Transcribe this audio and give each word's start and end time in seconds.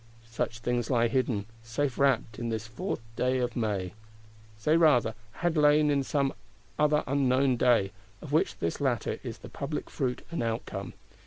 Such 0.31 0.57
things 0.57 0.89
lie 0.89 1.07
hidden, 1.07 1.45
safe 1.61 1.99
wrapt 1.99 2.39
in 2.39 2.49
this 2.49 2.65
Fourth 2.65 3.01
day 3.15 3.37
of 3.37 3.55
May;—say 3.55 4.75
rather, 4.75 5.13
had 5.33 5.55
lain 5.55 5.91
in 5.91 6.01
some 6.01 6.33
other 6.79 7.03
unknown 7.05 7.55
day, 7.55 7.91
of 8.19 8.31
which 8.31 8.57
this 8.57 8.81
latter 8.81 9.19
is 9.21 9.37
the 9.37 9.47
public 9.49 9.91
fruit 9.91 10.25
and 10.31 10.41
outcome. 10.41 10.93